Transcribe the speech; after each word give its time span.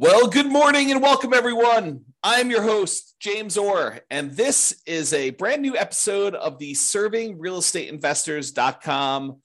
Well, 0.00 0.28
good 0.28 0.50
morning 0.50 0.90
and 0.90 1.02
welcome, 1.02 1.34
everyone. 1.34 2.06
I'm 2.22 2.50
your 2.50 2.62
host, 2.62 3.16
James 3.20 3.58
Orr, 3.58 4.00
and 4.08 4.30
this 4.30 4.80
is 4.86 5.12
a 5.12 5.28
brand 5.28 5.60
new 5.60 5.76
episode 5.76 6.34
of 6.34 6.58
the 6.58 6.72
Serving 6.72 7.38
Real 7.38 7.58
Estate 7.58 7.90
Investors.com 7.90 9.42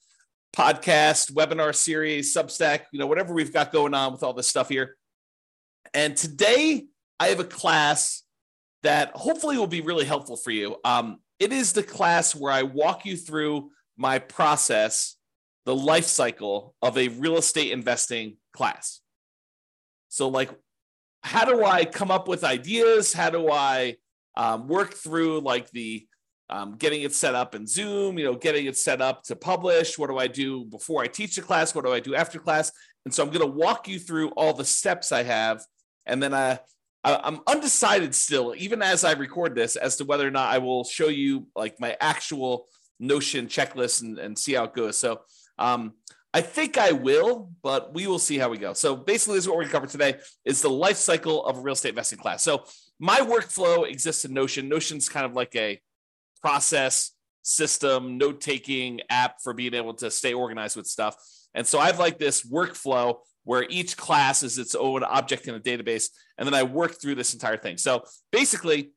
podcast, 0.55 1.33
webinar 1.33 1.75
series, 1.75 2.33
Substack, 2.33 2.83
you 2.93 2.99
know, 2.99 3.05
whatever 3.05 3.33
we've 3.33 3.51
got 3.51 3.73
going 3.73 3.93
on 3.93 4.13
with 4.13 4.23
all 4.23 4.31
this 4.31 4.47
stuff 4.47 4.69
here. 4.69 4.95
And 5.93 6.15
today 6.15 6.85
I 7.19 7.27
have 7.27 7.41
a 7.41 7.43
class 7.43 8.23
that 8.83 9.11
hopefully 9.13 9.57
will 9.57 9.67
be 9.67 9.81
really 9.81 10.05
helpful 10.05 10.37
for 10.37 10.51
you. 10.51 10.77
Um, 10.85 11.19
it 11.37 11.51
is 11.51 11.73
the 11.73 11.83
class 11.83 12.33
where 12.33 12.53
I 12.53 12.63
walk 12.63 13.05
you 13.05 13.17
through 13.17 13.71
my 13.97 14.19
process, 14.19 15.17
the 15.65 15.75
life 15.75 16.05
cycle 16.05 16.75
of 16.81 16.97
a 16.97 17.09
real 17.09 17.35
estate 17.35 17.73
investing 17.73 18.37
class. 18.53 19.01
So, 20.15 20.29
like, 20.29 20.49
how 21.23 21.43
do 21.43 21.65
I 21.65 21.83
come 21.83 22.09
up 22.09 22.29
with 22.29 22.45
ideas? 22.45 23.11
How 23.11 23.29
do 23.29 23.51
I 23.51 23.97
um, 24.37 24.65
work 24.69 24.93
through 24.93 25.41
like 25.41 25.69
the 25.71 26.07
um, 26.49 26.77
getting 26.77 27.01
it 27.01 27.13
set 27.13 27.35
up 27.35 27.53
in 27.53 27.67
Zoom, 27.67 28.17
you 28.17 28.23
know, 28.23 28.35
getting 28.35 28.65
it 28.65 28.77
set 28.77 29.01
up 29.01 29.23
to 29.23 29.35
publish? 29.35 29.99
What 29.99 30.09
do 30.09 30.17
I 30.17 30.27
do 30.27 30.63
before 30.63 31.03
I 31.03 31.07
teach 31.07 31.35
the 31.35 31.41
class? 31.41 31.75
What 31.75 31.83
do 31.83 31.91
I 31.91 31.99
do 31.99 32.15
after 32.15 32.39
class? 32.39 32.71
And 33.03 33.13
so 33.13 33.23
I'm 33.23 33.29
going 33.29 33.41
to 33.41 33.57
walk 33.57 33.89
you 33.89 33.99
through 33.99 34.29
all 34.37 34.53
the 34.53 34.63
steps 34.63 35.11
I 35.11 35.23
have. 35.23 35.65
And 36.05 36.23
then 36.23 36.33
I, 36.33 36.59
I'm 37.03 37.41
undecided 37.45 38.15
still, 38.15 38.53
even 38.57 38.81
as 38.81 39.03
I 39.03 39.13
record 39.13 39.53
this, 39.53 39.75
as 39.75 39.97
to 39.97 40.05
whether 40.05 40.25
or 40.25 40.31
not 40.31 40.47
I 40.47 40.59
will 40.59 40.85
show 40.85 41.09
you 41.09 41.47
like 41.57 41.77
my 41.81 41.97
actual 41.99 42.67
Notion 43.01 43.47
checklist 43.47 44.01
and, 44.01 44.17
and 44.17 44.39
see 44.39 44.53
how 44.53 44.63
it 44.63 44.73
goes. 44.73 44.97
So 44.97 45.23
um, 45.59 45.95
I 46.35 46.41
think 46.41 46.77
I 46.77 46.91
will, 46.91 47.49
but 47.63 47.93
we 47.93 48.07
will 48.07 48.19
see 48.19 48.37
how 48.37 48.49
we 48.49 48.57
go. 48.57 48.73
So 48.73 48.93
basically, 48.93 49.35
this 49.35 49.45
is 49.45 49.47
what 49.47 49.55
we're 49.55 49.63
going 49.63 49.71
to 49.71 49.79
cover 49.79 49.87
today: 49.87 50.15
is 50.43 50.61
the 50.61 50.69
life 50.69 50.97
cycle 50.97 51.45
of 51.45 51.57
a 51.57 51.61
real 51.61 51.71
estate 51.71 51.91
investing 51.91 52.19
class. 52.19 52.43
So 52.43 52.65
my 52.99 53.19
workflow 53.19 53.89
exists 53.89 54.25
in 54.25 54.33
Notion. 54.33 54.67
Notion's 54.67 55.07
kind 55.07 55.25
of 55.25 55.31
like 55.31 55.55
a 55.55 55.79
process 56.41 57.11
system, 57.41 58.17
note 58.17 58.41
taking 58.41 58.99
app 59.09 59.35
for 59.41 59.53
being 59.53 59.73
able 59.73 59.93
to 59.93 60.11
stay 60.11 60.33
organized 60.33 60.75
with 60.75 60.87
stuff. 60.87 61.15
And 61.53 61.65
so 61.65 61.79
I've 61.79 61.99
like 61.99 62.19
this 62.19 62.45
workflow 62.45 63.19
where 63.45 63.65
each 63.69 63.95
class 63.95 64.43
is 64.43 64.57
its 64.57 64.75
own 64.75 65.05
object 65.05 65.47
in 65.47 65.55
a 65.55 65.59
database, 65.61 66.09
and 66.37 66.45
then 66.45 66.53
I 66.53 66.63
work 66.63 66.99
through 66.99 67.15
this 67.15 67.33
entire 67.33 67.55
thing. 67.55 67.77
So 67.77 68.03
basically, 68.33 68.91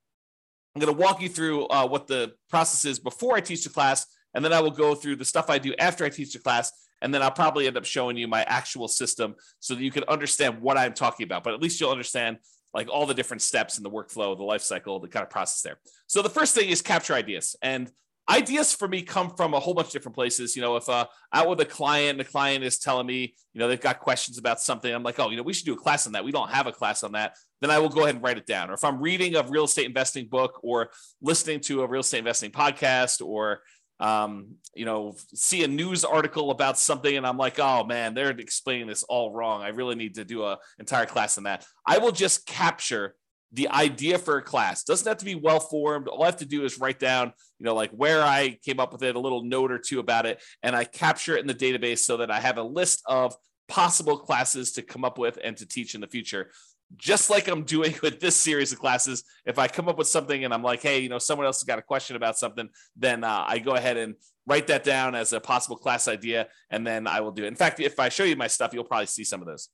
I'm 0.74 0.80
going 0.80 0.92
to 0.92 1.00
walk 1.00 1.22
you 1.22 1.28
through 1.28 1.68
uh, 1.68 1.86
what 1.86 2.08
the 2.08 2.32
process 2.50 2.84
is 2.84 2.98
before 2.98 3.36
I 3.36 3.41
teach 3.41 3.62
the 3.62 3.70
class, 3.70 4.06
and 4.34 4.44
then 4.44 4.52
I 4.52 4.60
will 4.60 4.72
go 4.72 4.96
through 4.96 5.14
the 5.16 5.24
stuff 5.24 5.48
I 5.48 5.58
do 5.58 5.72
after 5.78 6.04
I 6.04 6.08
teach 6.08 6.32
the 6.32 6.41
class 6.41 6.72
and 7.02 7.12
then 7.12 7.22
I'll 7.22 7.30
probably 7.30 7.66
end 7.66 7.77
up 7.77 7.84
showing 7.84 8.16
you 8.16 8.28
my 8.28 8.42
actual 8.44 8.88
system 8.88 9.34
so 9.60 9.74
that 9.74 9.82
you 9.82 9.91
can 9.91 10.04
understand 10.08 10.60
what 10.60 10.77
I'm 10.77 10.94
talking 10.94 11.24
about. 11.24 11.44
But 11.44 11.54
at 11.54 11.62
least 11.62 11.80
you'll 11.80 11.91
understand 11.91 12.38
like 12.74 12.88
all 12.88 13.06
the 13.06 13.14
different 13.14 13.42
steps 13.42 13.78
in 13.78 13.84
the 13.84 13.91
workflow, 13.91 14.36
the 14.36 14.44
life 14.44 14.62
cycle, 14.62 15.00
the 15.00 15.08
kind 15.08 15.22
of 15.22 15.30
process 15.30 15.62
there. 15.62 15.78
So 16.06 16.22
the 16.22 16.28
first 16.28 16.54
thing 16.54 16.69
is 16.69 16.82
capture 16.82 17.14
ideas. 17.14 17.56
And 17.62 17.91
ideas 18.28 18.74
for 18.74 18.86
me 18.86 19.02
come 19.02 19.30
from 19.30 19.54
a 19.54 19.60
whole 19.60 19.74
bunch 19.74 19.88
of 19.88 19.92
different 19.92 20.14
places. 20.14 20.54
You 20.54 20.62
know, 20.62 20.76
if 20.76 20.88
uh, 20.88 21.06
out 21.32 21.48
with 21.48 21.60
a 21.60 21.64
client, 21.64 22.19
the 22.19 22.24
client 22.24 22.62
is 22.62 22.78
telling 22.78 23.06
me, 23.06 23.34
you 23.54 23.58
know, 23.58 23.69
they've 23.69 23.80
got 23.80 24.00
questions 24.00 24.38
about 24.38 24.60
something, 24.60 24.92
I'm 24.92 25.02
like, 25.02 25.19
oh, 25.19 25.30
you 25.30 25.36
know, 25.36 25.42
we 25.42 25.54
should 25.54 25.64
do 25.64 25.72
a 25.72 25.76
class 25.76 26.06
on 26.06 26.12
that. 26.12 26.24
We 26.24 26.32
don't 26.32 26.50
have 26.50 26.66
a 26.66 26.72
class 26.72 27.02
on 27.02 27.12
that. 27.12 27.36
Then 27.60 27.70
I 27.70 27.78
will 27.78 27.88
go 27.88 28.02
ahead 28.02 28.16
and 28.16 28.22
write 28.22 28.38
it 28.38 28.46
down. 28.46 28.70
Or 28.70 28.74
if 28.74 28.84
I'm 28.84 29.00
reading 29.00 29.34
a 29.34 29.42
real 29.42 29.64
estate 29.64 29.86
investing 29.86 30.28
book 30.28 30.60
or 30.62 30.91
listening 31.22 31.60
to 31.60 31.82
a 31.82 31.88
real 31.88 32.00
estate 32.00 32.19
investing 32.19 32.50
podcast 32.50 33.24
or 33.26 33.62
um, 34.00 34.56
you 34.74 34.84
know, 34.84 35.16
see 35.34 35.64
a 35.64 35.68
news 35.68 36.04
article 36.04 36.50
about 36.50 36.78
something 36.78 37.16
and 37.16 37.27
I'm 37.27 37.36
like, 37.36 37.58
oh 37.58 37.84
man, 37.84 38.14
they're 38.14 38.30
explaining 38.30 38.86
this 38.86 39.02
all 39.02 39.32
wrong. 39.32 39.62
I 39.62 39.68
really 39.68 39.96
need 39.96 40.14
to 40.16 40.24
do 40.24 40.44
a 40.44 40.58
entire 40.78 41.06
class 41.06 41.38
on 41.38 41.44
that. 41.44 41.64
I 41.86 41.98
will 41.98 42.12
just 42.12 42.46
capture 42.46 43.14
the 43.52 43.69
idea 43.69 44.19
for 44.19 44.36
a 44.36 44.42
class. 44.42 44.84
Doesn't 44.84 45.08
have 45.08 45.19
to 45.19 45.24
be 45.24 45.34
well 45.34 45.60
formed. 45.60 46.06
All 46.06 46.22
I 46.22 46.26
have 46.26 46.36
to 46.36 46.44
do 46.44 46.64
is 46.64 46.78
write 46.78 46.98
down, 46.98 47.32
you 47.58 47.64
know, 47.64 47.74
like 47.74 47.91
where 47.91 48.22
I 48.22 48.58
came 48.64 48.78
up 48.78 48.92
with 48.92 49.02
it, 49.02 49.16
a 49.16 49.20
little 49.20 49.42
note 49.42 49.72
or 49.72 49.78
two 49.78 50.00
about 50.00 50.26
it, 50.26 50.42
and 50.62 50.76
I 50.76 50.84
capture 50.84 51.36
it 51.36 51.41
in 51.41 51.47
the 51.47 51.54
database 51.54 52.00
so 52.00 52.19
that 52.19 52.30
I 52.30 52.41
have 52.41 52.59
a 52.59 52.62
list 52.62 53.03
of 53.06 53.34
possible 53.66 54.19
classes 54.19 54.72
to 54.72 54.82
come 54.82 55.04
up 55.04 55.19
with 55.19 55.38
and 55.42 55.56
to 55.56 55.66
teach 55.66 55.94
in 55.94 56.00
the 56.00 56.06
future 56.06 56.50
just 56.97 57.31
like 57.31 57.49
I'm 57.49 57.65
doing 57.65 57.94
with 58.03 58.21
this 58.21 58.37
series 58.37 58.72
of 58.72 58.78
classes, 58.78 59.25
if 59.44 59.59
I 59.59 59.69
come 59.69 59.88
up 59.88 59.99
with 59.99 60.09
something 60.09 60.44
and 60.44 60.53
I'm 60.53 60.62
like, 60.62 60.82
hey, 60.82 61.00
you 61.00 61.09
know, 61.09 61.19
someone 61.19 61.47
else 61.47 61.60
has 61.60 61.65
got 61.65 61.78
a 61.78 61.82
question 61.82 62.16
about 62.16 62.38
something, 62.38 62.69
then 62.97 63.25
uh, 63.25 63.44
I 63.47 63.59
go 63.59 63.75
ahead 63.75 63.97
and 63.97 64.15
write 64.47 64.66
that 64.69 64.84
down 64.84 65.15
as 65.15 65.32
a 65.32 65.41
possible 65.41 65.77
class 65.77 66.09
idea, 66.09 66.48
and 66.71 66.87
then 66.87 67.06
I 67.06 67.21
will 67.21 67.32
do 67.32 67.44
it. 67.44 67.48
In 67.48 67.54
fact, 67.54 67.81
if 67.81 68.00
I 68.00 68.09
show 68.09 68.25
you 68.25 68.37
my 68.37 68.47
stuff, 68.47 68.72
you'll 68.72 68.84
probably 68.84 69.06
see 69.06 69.25
some 69.25 69.41
of 69.41 69.47
those. 69.47 69.69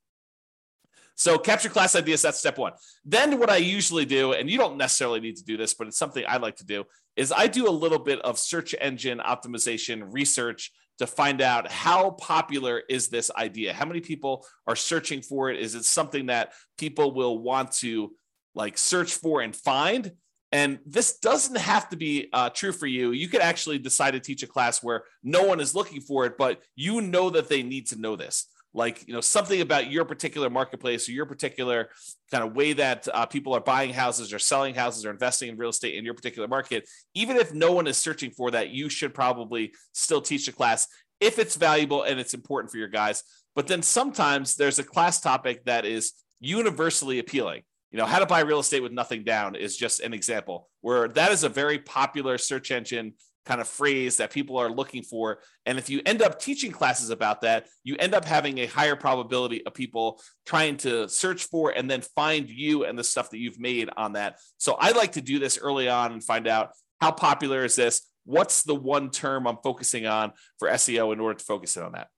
So 1.16 1.38
capture 1.38 1.68
class 1.68 1.94
ideas, 1.94 2.22
that's 2.22 2.40
step 2.40 2.58
one. 2.58 2.72
Then 3.04 3.38
what 3.38 3.48
I 3.48 3.58
usually 3.58 4.04
do, 4.04 4.32
and 4.32 4.50
you 4.50 4.58
don't 4.58 4.76
necessarily 4.76 5.20
need 5.20 5.36
to 5.36 5.44
do 5.44 5.56
this, 5.56 5.72
but 5.72 5.86
it's 5.86 5.96
something 5.96 6.24
I 6.26 6.38
like 6.38 6.56
to 6.56 6.66
do, 6.66 6.84
is 7.14 7.30
I 7.30 7.46
do 7.46 7.68
a 7.68 7.70
little 7.70 8.00
bit 8.00 8.20
of 8.22 8.36
search 8.36 8.74
engine 8.80 9.18
optimization 9.18 10.12
research 10.12 10.72
to 10.98 11.06
find 11.06 11.40
out 11.40 11.70
how 11.70 12.10
popular 12.10 12.82
is 12.88 13.08
this 13.08 13.30
idea? 13.36 13.72
How 13.72 13.84
many 13.84 14.00
people 14.00 14.46
are 14.66 14.76
searching 14.76 15.22
for 15.22 15.50
it? 15.50 15.60
Is 15.60 15.74
it 15.74 15.84
something 15.84 16.26
that 16.26 16.52
people 16.78 17.14
will 17.14 17.38
want 17.38 17.72
to 17.72 18.12
like 18.54 18.78
search 18.78 19.14
for 19.14 19.40
and 19.40 19.54
find? 19.54 20.12
And 20.52 20.78
this 20.86 21.18
doesn't 21.18 21.58
have 21.58 21.88
to 21.88 21.96
be 21.96 22.28
uh, 22.32 22.50
true 22.50 22.70
for 22.70 22.86
you. 22.86 23.10
You 23.10 23.28
could 23.28 23.40
actually 23.40 23.78
decide 23.78 24.12
to 24.12 24.20
teach 24.20 24.44
a 24.44 24.46
class 24.46 24.84
where 24.84 25.02
no 25.24 25.42
one 25.42 25.58
is 25.58 25.74
looking 25.74 26.00
for 26.00 26.26
it 26.26 26.38
but 26.38 26.62
you 26.76 27.00
know 27.00 27.30
that 27.30 27.48
they 27.48 27.62
need 27.62 27.86
to 27.88 28.00
know 28.00 28.16
this 28.16 28.46
like 28.74 29.06
you 29.06 29.14
know 29.14 29.20
something 29.20 29.60
about 29.60 29.90
your 29.90 30.04
particular 30.04 30.50
marketplace 30.50 31.08
or 31.08 31.12
your 31.12 31.26
particular 31.26 31.88
kind 32.30 32.44
of 32.44 32.54
way 32.54 32.72
that 32.72 33.06
uh, 33.14 33.24
people 33.24 33.54
are 33.54 33.60
buying 33.60 33.92
houses 33.92 34.32
or 34.32 34.38
selling 34.38 34.74
houses 34.74 35.06
or 35.06 35.10
investing 35.10 35.48
in 35.48 35.56
real 35.56 35.70
estate 35.70 35.94
in 35.94 36.04
your 36.04 36.14
particular 36.14 36.48
market 36.48 36.88
even 37.14 37.36
if 37.36 37.54
no 37.54 37.72
one 37.72 37.86
is 37.86 37.96
searching 37.96 38.30
for 38.30 38.50
that 38.50 38.70
you 38.70 38.88
should 38.88 39.14
probably 39.14 39.72
still 39.92 40.20
teach 40.20 40.48
a 40.48 40.52
class 40.52 40.88
if 41.20 41.38
it's 41.38 41.56
valuable 41.56 42.02
and 42.02 42.20
it's 42.20 42.34
important 42.34 42.70
for 42.70 42.78
your 42.78 42.88
guys. 42.88 43.22
But 43.54 43.66
then 43.66 43.82
sometimes 43.82 44.56
there's 44.56 44.78
a 44.78 44.84
class 44.84 45.20
topic 45.20 45.64
that 45.64 45.84
is 45.84 46.12
universally 46.40 47.18
appealing. 47.18 47.62
You 47.90 47.98
know 47.98 48.06
how 48.06 48.18
to 48.18 48.26
buy 48.26 48.40
real 48.40 48.58
estate 48.58 48.82
with 48.82 48.92
nothing 48.92 49.22
down 49.22 49.54
is 49.54 49.76
just 49.76 50.00
an 50.00 50.12
example 50.12 50.68
where 50.80 51.06
that 51.08 51.30
is 51.30 51.44
a 51.44 51.48
very 51.48 51.78
popular 51.78 52.38
search 52.38 52.72
engine 52.72 53.14
kind 53.44 53.60
of 53.60 53.68
phrase 53.68 54.16
that 54.16 54.30
people 54.30 54.56
are 54.56 54.70
looking 54.70 55.02
for. 55.02 55.38
And 55.66 55.78
if 55.78 55.90
you 55.90 56.00
end 56.06 56.22
up 56.22 56.40
teaching 56.40 56.72
classes 56.72 57.10
about 57.10 57.42
that, 57.42 57.66
you 57.82 57.96
end 57.98 58.14
up 58.14 58.24
having 58.24 58.58
a 58.58 58.66
higher 58.66 58.96
probability 58.96 59.64
of 59.66 59.74
people 59.74 60.20
trying 60.46 60.76
to 60.78 61.08
search 61.08 61.44
for 61.44 61.70
and 61.70 61.90
then 61.90 62.00
find 62.00 62.48
you 62.48 62.84
and 62.84 62.98
the 62.98 63.04
stuff 63.04 63.30
that 63.30 63.38
you've 63.38 63.60
made 63.60 63.90
on 63.96 64.14
that. 64.14 64.38
So 64.58 64.74
I 64.78 64.92
like 64.92 65.12
to 65.12 65.20
do 65.20 65.38
this 65.38 65.58
early 65.58 65.88
on 65.88 66.12
and 66.12 66.24
find 66.24 66.46
out 66.46 66.70
how 67.00 67.10
popular 67.10 67.64
is 67.64 67.76
this? 67.76 68.08
What's 68.24 68.62
the 68.62 68.74
one 68.74 69.10
term 69.10 69.46
I'm 69.46 69.58
focusing 69.62 70.06
on 70.06 70.32
for 70.58 70.68
SEO 70.68 71.12
in 71.12 71.20
order 71.20 71.38
to 71.38 71.44
focus 71.44 71.76
in 71.76 71.82
on 71.82 71.92
that? 71.92 72.08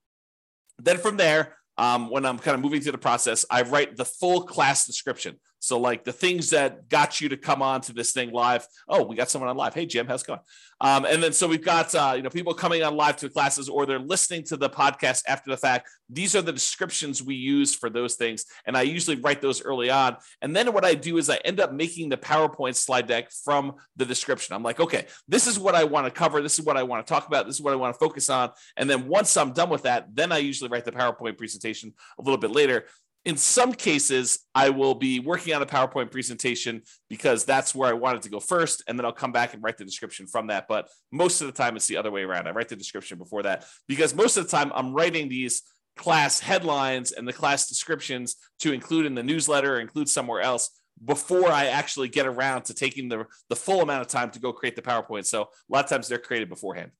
Then 0.79 0.97
from 0.97 1.17
there, 1.17 1.57
um, 1.77 2.09
when 2.09 2.25
I'm 2.25 2.39
kind 2.39 2.55
of 2.55 2.61
moving 2.61 2.81
through 2.81 2.93
the 2.93 2.97
process, 2.97 3.45
I 3.51 3.63
write 3.63 3.97
the 3.97 4.05
full 4.05 4.43
class 4.43 4.85
description. 4.85 5.39
So 5.67 5.77
like 5.77 6.05
the 6.05 6.13
things 6.13 6.51
that 6.51 6.87
got 6.87 7.19
you 7.19 7.27
to 7.27 7.35
come 7.35 7.61
on 7.61 7.81
to 7.81 7.93
this 7.93 8.13
thing 8.13 8.31
live. 8.31 8.65
Oh, 8.87 9.03
we 9.03 9.17
got 9.17 9.29
someone 9.29 9.49
on 9.49 9.57
live. 9.57 9.73
Hey 9.73 9.85
Jim, 9.85 10.07
how's 10.07 10.23
it 10.23 10.27
going? 10.27 10.39
Um, 10.79 11.03
and 11.03 11.21
then 11.21 11.33
so 11.33 11.45
we've 11.45 11.63
got 11.63 11.93
uh, 11.93 12.13
you 12.15 12.21
know 12.21 12.29
people 12.29 12.53
coming 12.53 12.83
on 12.83 12.95
live 12.95 13.17
to 13.17 13.29
classes 13.29 13.67
or 13.67 13.85
they're 13.85 13.99
listening 13.99 14.43
to 14.45 14.55
the 14.55 14.69
podcast 14.69 15.23
after 15.27 15.51
the 15.51 15.57
fact. 15.57 15.89
These 16.09 16.37
are 16.37 16.41
the 16.41 16.53
descriptions 16.53 17.21
we 17.21 17.35
use 17.35 17.75
for 17.75 17.89
those 17.89 18.15
things, 18.15 18.45
and 18.65 18.77
I 18.77 18.83
usually 18.83 19.17
write 19.17 19.41
those 19.41 19.61
early 19.61 19.89
on. 19.89 20.15
And 20.41 20.55
then 20.55 20.71
what 20.71 20.85
I 20.85 20.93
do 20.93 21.17
is 21.17 21.29
I 21.29 21.35
end 21.43 21.59
up 21.59 21.73
making 21.73 22.07
the 22.07 22.17
PowerPoint 22.17 22.75
slide 22.75 23.07
deck 23.07 23.29
from 23.43 23.73
the 23.97 24.05
description. 24.05 24.55
I'm 24.55 24.63
like, 24.63 24.79
okay, 24.79 25.07
this 25.27 25.47
is 25.47 25.59
what 25.59 25.75
I 25.75 25.83
want 25.83 26.05
to 26.05 26.11
cover. 26.11 26.41
This 26.41 26.57
is 26.57 26.65
what 26.65 26.77
I 26.77 26.83
want 26.83 27.05
to 27.05 27.13
talk 27.13 27.27
about. 27.27 27.45
This 27.45 27.55
is 27.55 27.61
what 27.61 27.73
I 27.73 27.75
want 27.75 27.93
to 27.93 27.99
focus 27.99 28.29
on. 28.29 28.51
And 28.77 28.89
then 28.89 29.09
once 29.09 29.35
I'm 29.35 29.51
done 29.51 29.69
with 29.69 29.83
that, 29.83 30.15
then 30.15 30.31
I 30.31 30.37
usually 30.37 30.69
write 30.69 30.85
the 30.85 30.93
PowerPoint 30.93 31.37
presentation 31.37 31.93
a 32.17 32.21
little 32.21 32.37
bit 32.37 32.51
later 32.51 32.85
in 33.27 33.35
some 33.35 33.73
cases, 33.73 34.39
I 34.55 34.69
will 34.69 34.95
be 34.95 35.19
working 35.19 35.53
on 35.53 35.61
a 35.61 35.65
PowerPoint 35.65 36.11
presentation 36.11 36.83
because 37.09 37.43
that's 37.43 37.75
where 37.75 37.89
I 37.89 37.93
wanted 37.93 38.21
to 38.21 38.29
go 38.29 38.39
first. 38.39 38.83
And 38.87 38.97
then 38.97 39.05
I'll 39.05 39.11
come 39.11 39.33
back 39.33 39.53
and 39.53 39.61
write 39.61 39.75
the 39.75 39.83
description 39.83 40.27
from 40.27 40.47
that. 40.47 40.65
But 40.69 40.87
most 41.11 41.41
of 41.41 41.47
the 41.47 41.51
time, 41.51 41.75
it's 41.75 41.87
the 41.87 41.97
other 41.97 42.09
way 42.09 42.21
around. 42.21 42.47
I 42.47 42.51
write 42.51 42.69
the 42.69 42.77
description 42.77 43.17
before 43.17 43.43
that 43.43 43.65
because 43.85 44.15
most 44.15 44.37
of 44.37 44.45
the 44.45 44.49
time, 44.49 44.71
I'm 44.73 44.93
writing 44.93 45.27
these 45.27 45.63
class 45.97 46.39
headlines 46.39 47.11
and 47.11 47.27
the 47.27 47.33
class 47.33 47.67
descriptions 47.67 48.37
to 48.59 48.71
include 48.71 49.05
in 49.05 49.13
the 49.13 49.23
newsletter 49.23 49.75
or 49.75 49.79
include 49.81 50.07
somewhere 50.07 50.39
else 50.39 50.79
before 51.03 51.51
I 51.51 51.65
actually 51.65 52.07
get 52.07 52.27
around 52.27 52.63
to 52.65 52.73
taking 52.73 53.09
the, 53.09 53.25
the 53.49 53.57
full 53.57 53.81
amount 53.81 54.03
of 54.03 54.07
time 54.07 54.31
to 54.31 54.39
go 54.39 54.53
create 54.53 54.77
the 54.77 54.81
PowerPoint. 54.81 55.25
So 55.25 55.41
a 55.41 55.47
lot 55.67 55.83
of 55.83 55.89
times 55.89 56.07
they're 56.07 56.17
created 56.17 56.47
beforehand. 56.47 56.91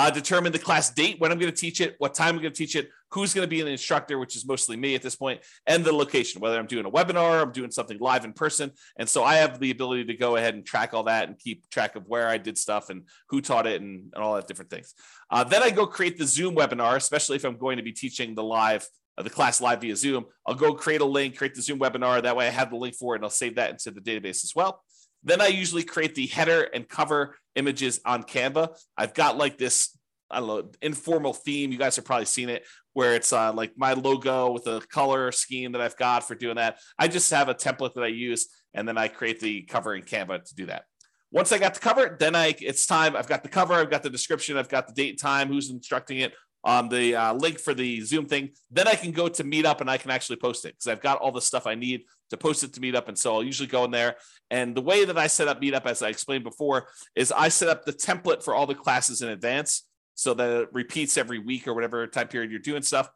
Uh, 0.00 0.08
determine 0.08 0.50
the 0.50 0.58
class 0.58 0.88
date, 0.88 1.16
when 1.18 1.30
I'm 1.30 1.38
going 1.38 1.52
to 1.52 1.60
teach 1.60 1.78
it, 1.78 1.94
what 1.98 2.14
time 2.14 2.36
I'm 2.36 2.40
going 2.40 2.54
to 2.54 2.56
teach 2.56 2.74
it, 2.74 2.88
who's 3.10 3.34
going 3.34 3.46
to 3.46 3.50
be 3.50 3.60
an 3.60 3.68
instructor, 3.68 4.18
which 4.18 4.34
is 4.34 4.46
mostly 4.46 4.74
me 4.74 4.94
at 4.94 5.02
this 5.02 5.14
point, 5.14 5.42
and 5.66 5.84
the 5.84 5.92
location, 5.92 6.40
whether 6.40 6.58
I'm 6.58 6.64
doing 6.64 6.86
a 6.86 6.90
webinar, 6.90 7.42
I'm 7.42 7.52
doing 7.52 7.70
something 7.70 7.98
live 7.98 8.24
in 8.24 8.32
person. 8.32 8.70
And 8.96 9.06
so 9.06 9.22
I 9.24 9.34
have 9.34 9.60
the 9.60 9.70
ability 9.70 10.06
to 10.06 10.14
go 10.14 10.36
ahead 10.36 10.54
and 10.54 10.64
track 10.64 10.94
all 10.94 11.02
that 11.02 11.28
and 11.28 11.38
keep 11.38 11.68
track 11.68 11.96
of 11.96 12.08
where 12.08 12.28
I 12.28 12.38
did 12.38 12.56
stuff 12.56 12.88
and 12.88 13.02
who 13.28 13.42
taught 13.42 13.66
it 13.66 13.82
and, 13.82 14.10
and 14.14 14.24
all 14.24 14.36
that 14.36 14.48
different 14.48 14.70
things. 14.70 14.94
Uh, 15.30 15.44
then 15.44 15.62
I 15.62 15.68
go 15.68 15.86
create 15.86 16.16
the 16.16 16.26
Zoom 16.26 16.56
webinar, 16.56 16.96
especially 16.96 17.36
if 17.36 17.44
I'm 17.44 17.58
going 17.58 17.76
to 17.76 17.82
be 17.82 17.92
teaching 17.92 18.34
the 18.34 18.42
live 18.42 18.88
uh, 19.18 19.22
the 19.22 19.28
class 19.28 19.60
live 19.60 19.82
via 19.82 19.96
Zoom, 19.96 20.24
I'll 20.46 20.54
go 20.54 20.72
create 20.72 21.02
a 21.02 21.04
link, 21.04 21.36
create 21.36 21.54
the 21.54 21.60
Zoom 21.60 21.78
webinar. 21.78 22.22
That 22.22 22.36
way 22.36 22.46
I 22.46 22.50
have 22.50 22.70
the 22.70 22.76
link 22.76 22.94
for 22.94 23.14
it 23.14 23.18
and 23.18 23.24
I'll 23.24 23.30
save 23.30 23.56
that 23.56 23.70
into 23.70 23.90
the 23.90 24.00
database 24.00 24.44
as 24.44 24.52
well. 24.56 24.82
Then 25.22 25.40
I 25.40 25.48
usually 25.48 25.82
create 25.82 26.14
the 26.14 26.26
header 26.26 26.62
and 26.62 26.88
cover 26.88 27.36
images 27.54 28.00
on 28.04 28.22
Canva. 28.22 28.76
I've 28.96 29.14
got 29.14 29.36
like 29.36 29.58
this, 29.58 29.96
I 30.30 30.40
don't 30.40 30.48
know, 30.48 30.70
informal 30.80 31.32
theme. 31.32 31.72
You 31.72 31.78
guys 31.78 31.96
have 31.96 32.04
probably 32.04 32.26
seen 32.26 32.48
it 32.48 32.64
where 32.92 33.14
it's 33.14 33.32
uh, 33.32 33.52
like 33.52 33.72
my 33.76 33.92
logo 33.92 34.50
with 34.50 34.66
a 34.66 34.80
color 34.90 35.30
scheme 35.32 35.72
that 35.72 35.80
I've 35.80 35.96
got 35.96 36.26
for 36.26 36.34
doing 36.34 36.56
that. 36.56 36.78
I 36.98 37.08
just 37.08 37.30
have 37.30 37.48
a 37.48 37.54
template 37.54 37.94
that 37.94 38.04
I 38.04 38.08
use 38.08 38.48
and 38.74 38.86
then 38.86 38.98
I 38.98 39.08
create 39.08 39.40
the 39.40 39.62
cover 39.62 39.94
in 39.94 40.02
Canva 40.02 40.44
to 40.44 40.54
do 40.54 40.66
that. 40.66 40.84
Once 41.32 41.52
I 41.52 41.58
got 41.58 41.74
the 41.74 41.80
cover, 41.80 42.16
then 42.18 42.34
I 42.34 42.54
it's 42.60 42.86
time. 42.86 43.14
I've 43.14 43.28
got 43.28 43.44
the 43.44 43.48
cover, 43.48 43.74
I've 43.74 43.90
got 43.90 44.02
the 44.02 44.10
description, 44.10 44.56
I've 44.56 44.68
got 44.68 44.88
the 44.88 44.94
date 44.94 45.10
and 45.10 45.18
time, 45.18 45.48
who's 45.48 45.70
instructing 45.70 46.18
it, 46.18 46.32
on 46.62 46.88
the 46.88 47.14
uh, 47.14 47.34
link 47.34 47.58
for 47.58 47.74
the 47.74 48.00
Zoom 48.02 48.26
thing. 48.26 48.50
Then 48.70 48.86
I 48.86 48.94
can 48.94 49.12
go 49.12 49.28
to 49.28 49.44
Meetup 49.44 49.80
and 49.80 49.90
I 49.90 49.96
can 49.96 50.10
actually 50.10 50.36
post 50.36 50.64
it 50.64 50.74
because 50.74 50.88
I've 50.88 51.00
got 51.00 51.18
all 51.18 51.32
the 51.32 51.40
stuff 51.40 51.66
I 51.66 51.74
need 51.74 52.02
to 52.30 52.36
post 52.36 52.62
it 52.62 52.72
to 52.74 52.80
Meetup. 52.80 53.08
And 53.08 53.18
so 53.18 53.34
I'll 53.34 53.44
usually 53.44 53.66
go 53.66 53.84
in 53.84 53.90
there. 53.90 54.16
And 54.50 54.74
the 54.74 54.82
way 54.82 55.04
that 55.04 55.16
I 55.16 55.26
set 55.26 55.48
up 55.48 55.60
Meetup, 55.60 55.86
as 55.86 56.02
I 56.02 56.08
explained 56.08 56.44
before, 56.44 56.88
is 57.14 57.32
I 57.32 57.48
set 57.48 57.68
up 57.68 57.84
the 57.84 57.92
template 57.92 58.42
for 58.42 58.54
all 58.54 58.66
the 58.66 58.74
classes 58.74 59.22
in 59.22 59.28
advance 59.28 59.86
so 60.14 60.34
that 60.34 60.62
it 60.62 60.68
repeats 60.72 61.16
every 61.16 61.38
week 61.38 61.66
or 61.66 61.74
whatever 61.74 62.06
time 62.06 62.28
period 62.28 62.50
you're 62.50 62.60
doing 62.60 62.82
stuff. 62.82 63.08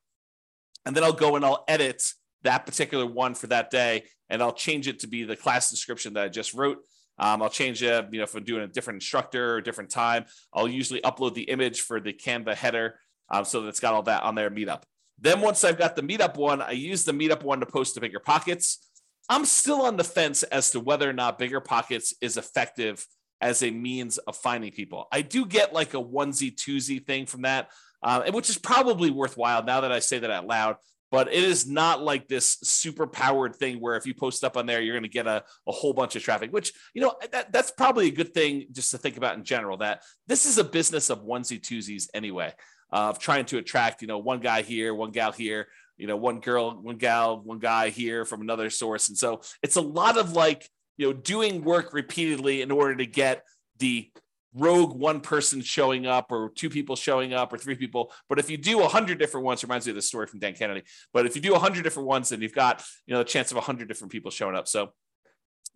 And 0.86 0.96
then 0.96 1.04
I'll 1.04 1.12
go 1.12 1.36
and 1.36 1.44
I'll 1.44 1.64
edit 1.68 2.02
that 2.42 2.66
particular 2.66 3.06
one 3.06 3.34
for 3.34 3.46
that 3.48 3.70
day 3.70 4.04
and 4.30 4.42
I'll 4.42 4.52
change 4.52 4.88
it 4.88 5.00
to 5.00 5.06
be 5.06 5.24
the 5.24 5.36
class 5.36 5.70
description 5.70 6.14
that 6.14 6.24
I 6.24 6.28
just 6.28 6.54
wrote. 6.54 6.78
Um, 7.18 7.42
I'll 7.42 7.50
change 7.50 7.82
it, 7.82 8.06
you 8.10 8.18
know, 8.18 8.24
if 8.24 8.34
I'm 8.34 8.44
doing 8.44 8.62
a 8.62 8.66
different 8.66 8.96
instructor 8.96 9.54
or 9.54 9.60
different 9.60 9.90
time. 9.90 10.24
I'll 10.52 10.68
usually 10.68 11.00
upload 11.02 11.34
the 11.34 11.42
image 11.42 11.82
for 11.82 12.00
the 12.00 12.12
Canva 12.12 12.54
header 12.54 12.98
um, 13.30 13.44
so 13.44 13.62
that 13.62 13.68
it's 13.68 13.80
got 13.80 13.94
all 13.94 14.02
that 14.02 14.22
on 14.22 14.34
their 14.34 14.50
meetup. 14.50 14.82
Then 15.18 15.40
once 15.40 15.64
I've 15.64 15.78
got 15.78 15.96
the 15.96 16.02
meetup 16.02 16.36
one, 16.36 16.60
I 16.60 16.72
use 16.72 17.04
the 17.04 17.12
meetup 17.12 17.42
one 17.42 17.60
to 17.60 17.66
post 17.66 17.94
to 17.94 18.00
bigger 18.00 18.20
pockets. 18.20 18.88
I'm 19.28 19.44
still 19.44 19.82
on 19.82 19.96
the 19.96 20.04
fence 20.04 20.42
as 20.42 20.70
to 20.72 20.80
whether 20.80 21.08
or 21.08 21.12
not 21.12 21.38
bigger 21.38 21.60
pockets 21.60 22.14
is 22.20 22.36
effective 22.36 23.06
as 23.40 23.62
a 23.62 23.70
means 23.70 24.18
of 24.18 24.36
finding 24.36 24.72
people. 24.72 25.06
I 25.10 25.22
do 25.22 25.46
get 25.46 25.72
like 25.72 25.94
a 25.94 26.02
onesie 26.02 26.54
twosie 26.54 27.04
thing 27.04 27.26
from 27.26 27.42
that, 27.42 27.70
uh, 28.02 28.30
which 28.32 28.50
is 28.50 28.58
probably 28.58 29.10
worthwhile 29.10 29.62
now 29.62 29.80
that 29.80 29.92
I 29.92 30.00
say 30.00 30.18
that 30.18 30.30
out 30.30 30.46
loud. 30.46 30.76
But 31.10 31.28
it 31.28 31.44
is 31.44 31.66
not 31.68 32.02
like 32.02 32.26
this 32.26 32.58
super 32.64 33.06
powered 33.06 33.54
thing 33.54 33.80
where 33.80 33.96
if 33.96 34.04
you 34.04 34.14
post 34.14 34.42
up 34.42 34.56
on 34.56 34.66
there, 34.66 34.80
you're 34.80 34.94
going 34.94 35.04
to 35.04 35.08
get 35.08 35.28
a, 35.28 35.44
a 35.68 35.72
whole 35.72 35.92
bunch 35.92 36.16
of 36.16 36.24
traffic, 36.24 36.52
which, 36.52 36.72
you 36.92 37.00
know, 37.00 37.14
that, 37.30 37.52
that's 37.52 37.70
probably 37.70 38.08
a 38.08 38.10
good 38.12 38.34
thing 38.34 38.66
just 38.72 38.90
to 38.90 38.98
think 38.98 39.16
about 39.16 39.36
in 39.36 39.44
general 39.44 39.76
that 39.76 40.02
this 40.26 40.44
is 40.44 40.58
a 40.58 40.64
business 40.64 41.10
of 41.10 41.24
onesie 41.24 41.60
twosies 41.60 42.08
anyway 42.14 42.52
of 42.94 43.18
trying 43.18 43.44
to 43.44 43.58
attract, 43.58 44.02
you 44.02 44.08
know, 44.08 44.18
one 44.18 44.38
guy 44.38 44.62
here, 44.62 44.94
one 44.94 45.10
gal 45.10 45.32
here, 45.32 45.66
you 45.96 46.06
know, 46.06 46.16
one 46.16 46.38
girl, 46.38 46.80
one 46.80 46.96
gal, 46.96 47.40
one 47.40 47.58
guy 47.58 47.90
here 47.90 48.24
from 48.24 48.40
another 48.40 48.70
source. 48.70 49.08
And 49.08 49.18
so 49.18 49.40
it's 49.64 49.74
a 49.74 49.80
lot 49.80 50.16
of 50.16 50.32
like, 50.32 50.70
you 50.96 51.06
know, 51.06 51.12
doing 51.12 51.64
work 51.64 51.92
repeatedly 51.92 52.62
in 52.62 52.70
order 52.70 52.94
to 52.94 53.04
get 53.04 53.42
the 53.80 54.08
rogue 54.54 54.96
one 54.96 55.20
person 55.20 55.60
showing 55.60 56.06
up 56.06 56.30
or 56.30 56.52
two 56.54 56.70
people 56.70 56.94
showing 56.94 57.34
up 57.34 57.52
or 57.52 57.58
three 57.58 57.74
people. 57.74 58.12
But 58.28 58.38
if 58.38 58.48
you 58.48 58.56
do 58.56 58.80
a 58.84 58.88
hundred 58.88 59.18
different 59.18 59.44
ones, 59.44 59.64
reminds 59.64 59.86
me 59.86 59.90
of 59.90 59.96
the 59.96 60.02
story 60.02 60.28
from 60.28 60.38
Dan 60.38 60.54
Kennedy. 60.54 60.84
But 61.12 61.26
if 61.26 61.34
you 61.34 61.42
do 61.42 61.56
a 61.56 61.58
hundred 61.58 61.82
different 61.82 62.06
ones, 62.06 62.28
then 62.28 62.40
you've 62.40 62.54
got, 62.54 62.80
you 63.06 63.14
know, 63.14 63.18
the 63.18 63.24
chance 63.24 63.50
of 63.50 63.56
a 63.56 63.60
hundred 63.60 63.88
different 63.88 64.12
people 64.12 64.30
showing 64.30 64.54
up. 64.54 64.68
So 64.68 64.92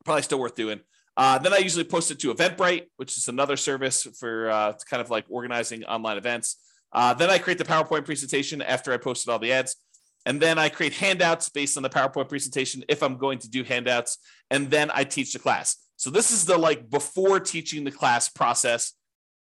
probably 0.05 0.23
still 0.23 0.38
worth 0.38 0.55
doing. 0.55 0.79
Uh, 1.17 1.37
then 1.38 1.53
I 1.53 1.56
usually 1.56 1.82
post 1.82 2.12
it 2.12 2.21
to 2.21 2.32
Eventbrite, 2.32 2.85
which 2.97 3.19
is 3.19 3.26
another 3.26 3.56
service 3.56 4.06
for 4.21 4.49
uh, 4.50 4.75
kind 4.88 5.00
of 5.00 5.11
like 5.11 5.25
organizing 5.29 5.82
online 5.82 6.17
events. 6.17 6.56
Uh, 6.93 7.14
then 7.14 7.31
I 7.31 7.38
create 7.38 7.58
the 7.58 7.64
PowerPoint 7.64 8.05
presentation 8.05 8.62
after 8.62 8.93
I 8.93 8.96
posted 8.96 9.31
all 9.31 9.38
the 9.38 9.52
ads. 9.52 9.76
And 10.26 10.40
then 10.40 10.58
I 10.58 10.69
create 10.69 10.94
handouts 10.94 11.49
based 11.49 11.76
on 11.76 11.82
the 11.82 11.88
PowerPoint 11.88 12.29
presentation 12.29 12.85
if 12.88 13.02
I'm 13.02 13.17
going 13.17 13.38
to 13.38 13.50
do 13.50 13.64
handouts. 13.64 14.19
And 14.50 14.70
then 14.70 14.90
I 14.93 15.05
teach 15.05 15.32
the 15.32 15.38
class. 15.38 15.76
So 15.96 16.11
this 16.11 16.31
is 16.31 16.44
the 16.44 16.58
like 16.58 16.90
before 16.90 17.40
teaching 17.40 17.85
the 17.85 17.90
class 17.90 18.29
process. 18.29 18.93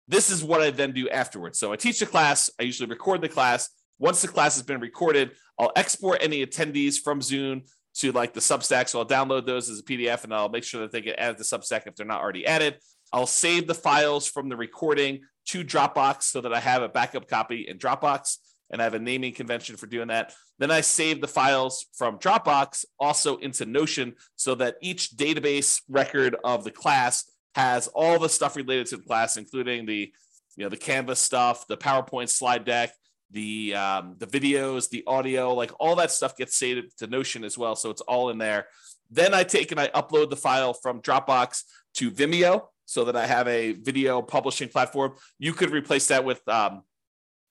This 0.09 0.31
is 0.31 0.45
what 0.45 0.63
I 0.63 0.71
then 0.71 0.93
do 0.93 1.09
afterwards. 1.09 1.59
So 1.59 1.73
I 1.73 1.77
teach 1.77 1.99
the 1.99 2.07
class. 2.07 2.51
I 2.61 2.63
usually 2.63 2.89
record 2.89 3.21
the 3.21 3.29
class. 3.29 3.69
Once 3.99 4.23
the 4.23 4.29
class 4.29 4.57
has 4.57 4.65
been 4.65 4.81
recorded, 4.81 5.33
I'll 5.59 5.73
export 5.75 6.19
any 6.23 6.45
attendees 6.45 6.99
from 6.99 7.21
Zoom 7.21 7.63
to 7.97 8.13
like 8.13 8.35
the 8.35 8.41
Substack. 8.41 8.89
So 8.89 8.99
I'll 9.01 9.07
download 9.07 9.47
those 9.47 9.69
as 9.71 9.81
a 9.81 9.83
PDF 9.83 10.25
and 10.25 10.33
I'll 10.33 10.49
make 10.49 10.65
sure 10.65 10.83
that 10.83 10.93
they 10.93 11.01
get 11.01 11.19
added 11.19 11.39
to 11.39 11.45
Substack 11.45 11.87
if 11.87 11.97
they're 11.97 12.07
not 12.07 12.21
already 12.21 12.47
added. 12.47 12.79
I'll 13.13 13.27
save 13.27 13.67
the 13.67 13.75
files 13.75 14.29
from 14.29 14.49
the 14.49 14.57
recording 14.57 15.23
to 15.47 15.65
Dropbox 15.65 16.25
so 16.25 16.41
that 16.41 16.53
I 16.53 16.61
have 16.61 16.83
a 16.83 16.89
backup 16.89 17.29
copy 17.29 17.67
in 17.69 17.79
Dropbox 17.79 18.39
and 18.71 18.81
I 18.81 18.85
have 18.85 18.95
a 18.95 18.99
naming 18.99 19.33
convention 19.33 19.77
for 19.77 19.87
doing 19.87 20.09
that. 20.09 20.33
Then 20.59 20.71
I 20.71 20.81
save 20.81 21.21
the 21.21 21.29
files 21.29 21.87
from 21.97 22.19
Dropbox 22.19 22.85
also 22.99 23.37
into 23.37 23.65
Notion 23.65 24.15
so 24.35 24.55
that 24.57 24.77
each 24.81 25.11
database 25.11 25.83
record 25.89 26.37
of 26.45 26.65
the 26.65 26.71
class 26.71 27.31
has 27.55 27.89
all 27.89 28.19
the 28.19 28.29
stuff 28.29 28.57
related 28.57 28.87
to 28.89 28.97
the 28.97 29.03
class, 29.03 29.37
including 29.37 29.87
the 29.87 30.13
you 30.57 30.65
know 30.65 30.69
the 30.69 30.77
Canvas 30.77 31.21
stuff, 31.21 31.67
the 31.69 31.77
PowerPoint 31.77 32.31
slide 32.31 32.65
deck, 32.65 32.93
the 33.31 33.75
um, 33.75 34.17
the 34.19 34.27
videos, 34.27 34.89
the 34.89 35.05
audio, 35.07 35.55
like 35.55 35.71
all 35.79 35.97
that 35.97 36.11
stuff 36.11 36.37
gets 36.37 36.57
saved 36.57 36.99
to 36.99 37.07
Notion 37.07 37.45
as 37.45 37.57
well. 37.59 37.77
So 37.77 37.91
it's 37.91 38.01
all 38.03 38.31
in 38.31 38.39
there. 38.39 38.67
Then 39.11 39.35
I 39.35 39.45
take 39.45 39.71
and 39.71 39.81
I 39.81 39.89
upload 39.89 40.31
the 40.31 40.37
file 40.37 40.75
from 40.75 41.01
Dropbox 41.01 41.63
to 41.95 42.11
Vimeo 42.11 42.63
so 42.87 43.05
that 43.05 43.17
I 43.17 43.27
have 43.27 43.47
a 43.49 43.73
video 43.73 44.23
publishing 44.23 44.69
platform. 44.69 45.15
You 45.39 45.53
could 45.53 45.71
replace 45.71 46.09
that 46.09 46.25
with 46.25 46.47
um, 46.49 46.83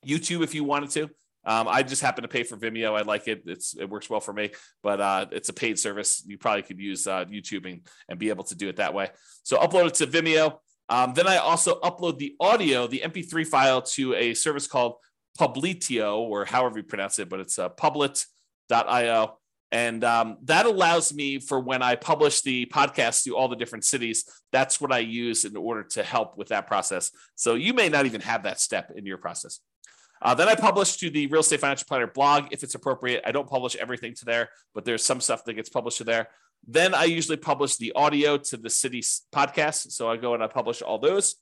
YouTube 0.06 0.44
if 0.44 0.56
you 0.56 0.64
wanted 0.64 0.90
to. 0.92 1.10
Um, 1.48 1.68
I 1.68 1.84
just 1.84 2.02
happen 2.02 2.24
to 2.24 2.28
pay 2.28 2.44
for 2.44 2.58
Vimeo. 2.58 2.98
I 2.98 3.04
like 3.04 3.28
it. 3.28 3.44
It's 3.46 3.78
it 3.78 3.88
works 3.88 4.10
well 4.10 4.20
for 4.20 4.34
me, 4.34 4.52
but 4.82 5.00
uh, 5.00 5.28
it's 5.32 5.50
a 5.50 5.54
paid 5.54 5.78
service. 5.78 6.24
You 6.26 6.40
probably 6.40 6.64
could 6.64 6.80
use 6.80 7.06
uh, 7.06 7.26
YouTube 7.26 7.72
and, 7.72 7.82
and 8.10 8.18
be 8.18 8.30
able 8.30 8.46
to 8.46 8.56
do 8.56 8.68
it 8.68 8.78
that 8.78 8.96
way. 8.96 9.10
So 9.44 9.60
upload 9.60 9.88
it 9.88 9.94
to 9.96 10.08
Vimeo. 10.08 10.58
Um, 10.90 11.14
then 11.14 11.28
I 11.28 11.38
also 11.38 11.80
upload 11.82 12.18
the 12.18 12.36
audio, 12.40 12.88
the 12.88 13.02
MP3 13.06 13.46
file, 13.46 13.82
to 13.82 14.16
a 14.16 14.34
service 14.34 14.68
called 14.68 14.96
Publitio, 15.40 16.18
or 16.18 16.46
however 16.46 16.78
you 16.78 16.84
pronounce 16.84 17.20
it, 17.20 17.30
but 17.30 17.40
it's 17.40 17.60
uh, 17.60 17.70
publit.io. 17.70 19.38
And 19.72 20.04
um, 20.04 20.38
that 20.44 20.66
allows 20.66 21.14
me 21.14 21.40
for 21.40 21.60
when 21.60 21.82
I 21.82 21.96
publish 21.96 22.42
the 22.42 22.66
podcast 22.68 23.24
to 23.24 23.36
all 23.36 23.48
the 23.48 23.56
different 23.56 23.84
cities, 23.84 24.24
that's 24.52 24.80
what 24.80 24.92
I 24.92 25.00
use 25.00 25.44
in 25.44 25.58
order 25.58 25.84
to 25.84 26.04
help 26.04 26.38
with 26.38 26.50
that 26.50 26.68
process. 26.68 27.12
So 27.36 27.56
you 27.56 27.74
may 27.74 27.90
not 27.90 28.06
even 28.06 28.22
have 28.22 28.44
that 28.44 28.60
step 28.60 28.92
in 28.96 29.06
your 29.06 29.18
process. 29.18 29.60
Uh, 30.22 30.34
then 30.34 30.48
I 30.48 30.56
publish 30.56 30.98
to 30.98 31.10
the 31.10 31.28
Real 31.28 31.42
Estate 31.42 31.60
Financial 31.60 31.86
Planner 31.88 32.08
blog 32.08 32.46
if 32.52 32.64
it's 32.64 32.76
appropriate. 32.76 33.24
I 33.26 33.32
don't 33.32 33.50
publish 33.50 33.76
everything 33.76 34.14
to 34.16 34.26
there, 34.26 34.50
but 34.74 34.86
there's 34.86 35.04
some 35.04 35.20
stuff 35.20 35.44
that 35.44 35.54
gets 35.54 35.70
published 35.70 35.98
to 35.98 36.04
there. 36.04 36.30
Then 36.68 36.96
I 36.96 37.04
usually 37.04 37.38
publish 37.38 37.76
the 37.76 37.92
audio 37.94 38.38
to 38.38 38.58
the 38.58 38.70
city 38.70 39.02
podcast. 39.02 39.92
So 39.92 40.10
I 40.10 40.18
go 40.18 40.34
and 40.34 40.44
I 40.44 40.48
publish 40.48 40.82
all 40.82 41.00
those. 41.00 41.36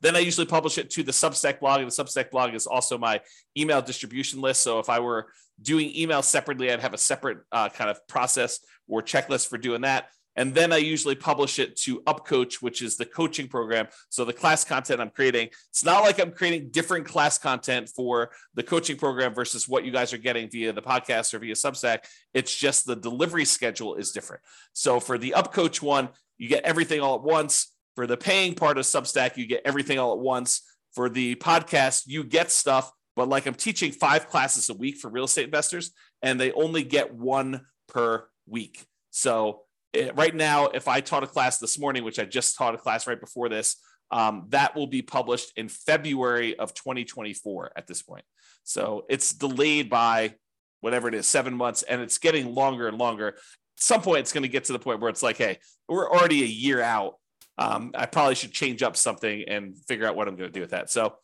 Then 0.00 0.14
I 0.14 0.18
usually 0.18 0.46
publish 0.46 0.76
it 0.78 0.90
to 0.90 1.02
the 1.02 1.12
Substack 1.12 1.60
blog, 1.60 1.80
and 1.80 1.90
the 1.90 2.04
Substack 2.04 2.30
blog 2.30 2.54
is 2.54 2.66
also 2.66 2.98
my 2.98 3.20
email 3.56 3.80
distribution 3.80 4.40
list. 4.40 4.60
So 4.60 4.78
if 4.78 4.90
I 4.90 5.00
were 5.00 5.28
doing 5.60 5.92
email 5.96 6.22
separately, 6.22 6.70
I'd 6.70 6.80
have 6.80 6.94
a 6.94 6.98
separate 6.98 7.38
uh, 7.52 7.68
kind 7.68 7.90
of 7.90 8.06
process 8.08 8.60
or 8.88 9.02
checklist 9.02 9.48
for 9.48 9.58
doing 9.58 9.82
that. 9.82 10.08
And 10.36 10.54
then 10.54 10.70
I 10.70 10.76
usually 10.76 11.14
publish 11.14 11.58
it 11.58 11.76
to 11.78 12.00
UpCoach, 12.02 12.56
which 12.56 12.82
is 12.82 12.96
the 12.96 13.06
coaching 13.06 13.48
program. 13.48 13.88
So 14.10 14.24
the 14.24 14.34
class 14.34 14.64
content 14.64 15.00
I'm 15.00 15.10
creating, 15.10 15.48
it's 15.70 15.84
not 15.84 16.02
like 16.02 16.20
I'm 16.20 16.30
creating 16.30 16.70
different 16.70 17.06
class 17.06 17.38
content 17.38 17.88
for 17.88 18.30
the 18.54 18.62
coaching 18.62 18.98
program 18.98 19.34
versus 19.34 19.66
what 19.66 19.84
you 19.84 19.90
guys 19.90 20.12
are 20.12 20.18
getting 20.18 20.50
via 20.50 20.74
the 20.74 20.82
podcast 20.82 21.32
or 21.32 21.38
via 21.38 21.54
Substack. 21.54 22.00
It's 22.34 22.54
just 22.54 22.86
the 22.86 22.96
delivery 22.96 23.46
schedule 23.46 23.94
is 23.94 24.12
different. 24.12 24.42
So 24.74 25.00
for 25.00 25.16
the 25.16 25.32
UpCoach 25.34 25.80
one, 25.80 26.10
you 26.36 26.48
get 26.48 26.64
everything 26.64 27.00
all 27.00 27.14
at 27.16 27.22
once. 27.22 27.72
For 27.94 28.06
the 28.06 28.18
paying 28.18 28.54
part 28.54 28.76
of 28.76 28.84
Substack, 28.84 29.38
you 29.38 29.46
get 29.46 29.62
everything 29.64 29.98
all 29.98 30.12
at 30.12 30.18
once. 30.18 30.60
For 30.92 31.08
the 31.08 31.34
podcast, 31.36 32.02
you 32.06 32.24
get 32.24 32.50
stuff 32.50 32.92
but 33.16 33.28
like 33.28 33.46
I'm 33.46 33.54
teaching 33.54 33.90
five 33.90 34.28
classes 34.28 34.68
a 34.68 34.74
week 34.74 34.98
for 34.98 35.10
real 35.10 35.24
estate 35.24 35.46
investors, 35.46 35.90
and 36.22 36.38
they 36.38 36.52
only 36.52 36.84
get 36.84 37.14
one 37.14 37.62
per 37.88 38.26
week. 38.46 38.84
So 39.10 39.62
it, 39.92 40.08
eh, 40.08 40.12
right 40.14 40.34
now, 40.34 40.66
if 40.66 40.86
I 40.86 41.00
taught 41.00 41.24
a 41.24 41.26
class 41.26 41.58
this 41.58 41.78
morning, 41.78 42.04
which 42.04 42.18
I 42.18 42.24
just 42.24 42.56
taught 42.56 42.74
a 42.74 42.78
class 42.78 43.06
right 43.06 43.18
before 43.18 43.48
this, 43.48 43.76
um, 44.10 44.44
that 44.50 44.76
will 44.76 44.86
be 44.86 45.02
published 45.02 45.52
in 45.56 45.68
February 45.68 46.56
of 46.58 46.74
2024 46.74 47.72
at 47.74 47.86
this 47.86 48.02
point. 48.02 48.24
So 48.62 49.04
it's 49.08 49.32
delayed 49.32 49.90
by 49.90 50.34
whatever 50.80 51.08
it 51.08 51.14
is, 51.14 51.26
seven 51.26 51.54
months, 51.54 51.82
and 51.82 52.00
it's 52.00 52.18
getting 52.18 52.54
longer 52.54 52.86
and 52.86 52.98
longer. 52.98 53.28
At 53.28 53.34
some 53.76 54.02
point, 54.02 54.20
it's 54.20 54.32
going 54.32 54.42
to 54.42 54.48
get 54.48 54.64
to 54.64 54.72
the 54.72 54.78
point 54.78 55.00
where 55.00 55.10
it's 55.10 55.22
like, 55.22 55.36
hey, 55.36 55.58
we're 55.88 56.08
already 56.08 56.42
a 56.42 56.46
year 56.46 56.80
out. 56.80 57.14
Um, 57.58 57.92
I 57.94 58.06
probably 58.06 58.34
should 58.34 58.52
change 58.52 58.82
up 58.82 58.96
something 58.96 59.44
and 59.48 59.76
figure 59.88 60.06
out 60.06 60.14
what 60.14 60.28
I'm 60.28 60.36
going 60.36 60.50
to 60.50 60.54
do 60.54 60.60
with 60.60 60.70
that. 60.70 60.90
So 60.90 61.16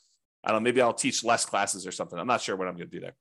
I 0.44 0.50
don't 0.50 0.62
know, 0.62 0.64
maybe 0.64 0.80
I'll 0.80 0.92
teach 0.92 1.22
less 1.22 1.44
classes 1.44 1.86
or 1.86 1.92
something. 1.92 2.18
I'm 2.18 2.26
not 2.26 2.40
sure 2.40 2.56
what 2.56 2.68
I'm 2.68 2.76
going 2.76 2.88
to 2.88 2.96
do 2.96 3.00
there. 3.00 3.14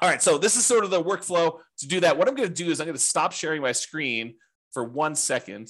All 0.00 0.08
right, 0.08 0.22
so 0.22 0.38
this 0.38 0.56
is 0.56 0.64
sort 0.64 0.84
of 0.84 0.90
the 0.90 1.02
workflow 1.02 1.58
to 1.78 1.88
do 1.88 2.00
that. 2.00 2.16
What 2.16 2.28
I'm 2.28 2.34
going 2.34 2.48
to 2.48 2.54
do 2.54 2.70
is 2.70 2.80
I'm 2.80 2.86
going 2.86 2.96
to 2.96 3.02
stop 3.02 3.32
sharing 3.32 3.60
my 3.60 3.72
screen 3.72 4.34
for 4.72 4.84
one 4.84 5.14
second. 5.14 5.68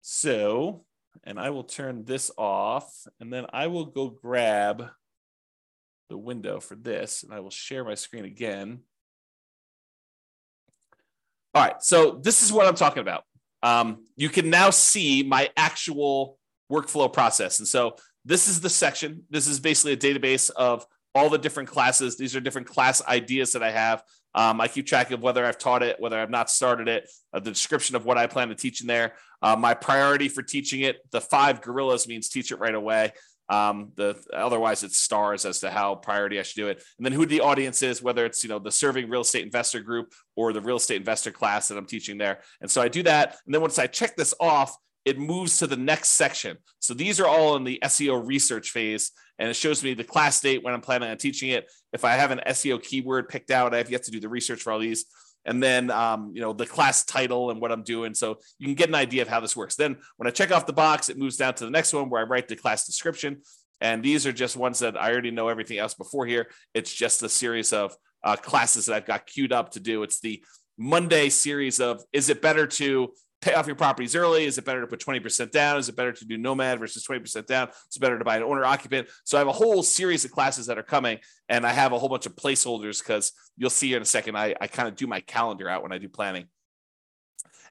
So, 0.00 0.84
and 1.22 1.38
I 1.38 1.50
will 1.50 1.64
turn 1.64 2.04
this 2.04 2.30
off 2.36 3.06
and 3.20 3.32
then 3.32 3.46
I 3.52 3.68
will 3.68 3.86
go 3.86 4.08
grab 4.08 4.88
the 6.08 6.18
window 6.18 6.60
for 6.60 6.74
this, 6.74 7.22
and 7.22 7.32
I 7.32 7.40
will 7.40 7.50
share 7.50 7.84
my 7.84 7.94
screen 7.94 8.24
again. 8.24 8.80
All 11.54 11.62
right, 11.62 11.82
so 11.82 12.20
this 12.22 12.42
is 12.42 12.52
what 12.52 12.66
I'm 12.66 12.74
talking 12.74 13.00
about. 13.00 13.24
Um, 13.62 14.04
you 14.16 14.28
can 14.28 14.50
now 14.50 14.70
see 14.70 15.22
my 15.22 15.50
actual 15.56 16.38
workflow 16.70 17.12
process. 17.12 17.58
And 17.58 17.68
so 17.68 17.96
this 18.24 18.48
is 18.48 18.60
the 18.60 18.70
section. 18.70 19.24
This 19.30 19.46
is 19.46 19.60
basically 19.60 19.92
a 19.92 19.96
database 19.96 20.50
of 20.50 20.86
all 21.14 21.28
the 21.28 21.38
different 21.38 21.68
classes. 21.68 22.16
These 22.16 22.34
are 22.34 22.40
different 22.40 22.66
class 22.66 23.04
ideas 23.06 23.52
that 23.52 23.62
I 23.62 23.70
have. 23.70 24.02
Um, 24.34 24.60
I 24.60 24.66
keep 24.66 24.86
track 24.86 25.12
of 25.12 25.22
whether 25.22 25.44
I've 25.44 25.58
taught 25.58 25.82
it, 25.82 26.00
whether 26.00 26.18
I've 26.18 26.30
not 26.30 26.50
started 26.50 26.88
it, 26.88 27.08
uh, 27.32 27.38
the 27.38 27.52
description 27.52 27.94
of 27.94 28.04
what 28.04 28.18
I 28.18 28.26
plan 28.26 28.48
to 28.48 28.56
teach 28.56 28.80
in 28.80 28.88
there. 28.88 29.14
Uh, 29.40 29.54
my 29.54 29.74
priority 29.74 30.28
for 30.28 30.42
teaching 30.42 30.80
it, 30.80 30.98
the 31.12 31.20
five 31.20 31.60
gorillas 31.60 32.08
means 32.08 32.28
teach 32.28 32.50
it 32.50 32.58
right 32.58 32.74
away. 32.74 33.12
Um, 33.48 33.92
the 33.94 34.16
otherwise 34.32 34.82
it's 34.82 34.96
stars 34.96 35.44
as 35.44 35.60
to 35.60 35.70
how 35.70 35.96
priority 35.96 36.38
I 36.38 36.42
should 36.42 36.56
do 36.56 36.68
it, 36.68 36.82
and 36.96 37.04
then 37.04 37.12
who 37.12 37.26
the 37.26 37.42
audience 37.42 37.82
is, 37.82 38.02
whether 38.02 38.24
it's 38.24 38.42
you 38.42 38.48
know 38.48 38.58
the 38.58 38.72
serving 38.72 39.10
real 39.10 39.20
estate 39.20 39.44
investor 39.44 39.80
group 39.80 40.14
or 40.34 40.54
the 40.54 40.62
real 40.62 40.76
estate 40.76 40.96
investor 40.96 41.30
class 41.30 41.68
that 41.68 41.76
I'm 41.76 41.84
teaching 41.84 42.16
there. 42.16 42.40
And 42.62 42.70
so 42.70 42.80
I 42.80 42.88
do 42.88 43.02
that, 43.02 43.36
and 43.44 43.54
then 43.54 43.60
once 43.60 43.78
I 43.78 43.86
check 43.86 44.16
this 44.16 44.32
off, 44.40 44.74
it 45.04 45.18
moves 45.18 45.58
to 45.58 45.66
the 45.66 45.76
next 45.76 46.10
section. 46.10 46.56
So 46.78 46.94
these 46.94 47.20
are 47.20 47.26
all 47.26 47.56
in 47.56 47.64
the 47.64 47.78
SEO 47.84 48.26
research 48.26 48.70
phase, 48.70 49.12
and 49.38 49.48
it 49.48 49.54
shows 49.54 49.82
me 49.82 49.94
the 49.94 50.04
class 50.04 50.40
date 50.40 50.62
when 50.62 50.74
I'm 50.74 50.80
planning 50.80 51.10
on 51.10 51.16
teaching 51.16 51.50
it. 51.50 51.70
If 51.92 52.04
I 52.04 52.12
have 52.12 52.30
an 52.30 52.40
SEO 52.46 52.82
keyword 52.82 53.28
picked 53.28 53.50
out, 53.50 53.74
I 53.74 53.78
have 53.78 53.90
yet 53.90 54.04
to 54.04 54.10
do 54.10 54.20
the 54.20 54.28
research 54.28 54.62
for 54.62 54.72
all 54.72 54.78
these 54.78 55.06
and 55.44 55.62
then 55.62 55.90
um, 55.90 56.32
you 56.34 56.40
know 56.40 56.52
the 56.52 56.66
class 56.66 57.04
title 57.04 57.50
and 57.50 57.60
what 57.60 57.72
I'm 57.72 57.82
doing. 57.82 58.14
So 58.14 58.38
you 58.58 58.66
can 58.66 58.74
get 58.74 58.88
an 58.88 58.94
idea 58.94 59.22
of 59.22 59.28
how 59.28 59.40
this 59.40 59.56
works. 59.56 59.76
Then 59.76 59.96
when 60.16 60.26
I 60.26 60.30
check 60.30 60.52
off 60.52 60.66
the 60.66 60.72
box, 60.72 61.08
it 61.08 61.18
moves 61.18 61.36
down 61.36 61.54
to 61.54 61.64
the 61.64 61.70
next 61.70 61.92
one 61.92 62.10
where 62.10 62.20
I 62.20 62.24
write 62.24 62.48
the 62.48 62.56
class 62.56 62.86
description. 62.86 63.42
And 63.80 64.02
these 64.02 64.26
are 64.26 64.32
just 64.32 64.56
ones 64.56 64.78
that 64.78 64.96
I 64.96 65.12
already 65.12 65.30
know 65.30 65.48
everything 65.48 65.78
else 65.78 65.94
before 65.94 66.26
here. 66.26 66.48
It's 66.72 66.92
just 66.92 67.22
a 67.22 67.28
series 67.28 67.72
of 67.72 67.94
uh, 68.22 68.36
classes 68.36 68.86
that 68.86 68.94
I've 68.94 69.06
got 69.06 69.26
queued 69.26 69.52
up 69.52 69.72
to 69.72 69.80
do. 69.80 70.02
It's 70.02 70.20
the 70.20 70.42
Monday 70.78 71.28
series 71.28 71.80
of 71.80 72.02
is 72.12 72.30
it 72.30 72.40
better 72.40 72.66
to 72.66 73.12
pay 73.44 73.54
off 73.54 73.66
your 73.66 73.76
properties 73.76 74.16
early? 74.16 74.44
Is 74.44 74.56
it 74.56 74.64
better 74.64 74.80
to 74.80 74.86
put 74.86 75.00
20% 75.00 75.50
down? 75.50 75.78
Is 75.78 75.88
it 75.88 75.96
better 75.96 76.12
to 76.12 76.24
do 76.24 76.38
nomad 76.38 76.78
versus 76.78 77.06
20% 77.06 77.46
down? 77.46 77.68
Is 77.68 77.96
it 77.96 78.00
better 78.00 78.18
to 78.18 78.24
buy 78.24 78.36
an 78.36 78.42
owner 78.42 78.64
occupant? 78.64 79.08
So 79.24 79.36
I 79.36 79.40
have 79.40 79.48
a 79.48 79.52
whole 79.52 79.82
series 79.82 80.24
of 80.24 80.30
classes 80.30 80.66
that 80.66 80.78
are 80.78 80.82
coming, 80.82 81.18
and 81.48 81.66
I 81.66 81.72
have 81.72 81.92
a 81.92 81.98
whole 81.98 82.08
bunch 82.08 82.26
of 82.26 82.34
placeholders 82.34 83.00
because 83.00 83.32
you'll 83.56 83.70
see 83.70 83.92
in 83.92 84.00
a 84.00 84.06
second. 84.06 84.36
I, 84.36 84.54
I 84.60 84.66
kind 84.66 84.88
of 84.88 84.96
do 84.96 85.06
my 85.06 85.20
calendar 85.20 85.68
out 85.68 85.82
when 85.82 85.92
I 85.92 85.98
do 85.98 86.08
planning. 86.08 86.46